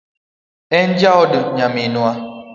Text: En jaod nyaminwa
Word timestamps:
En 0.77 0.89
jaod 1.01 1.31
nyaminwa 1.55 2.11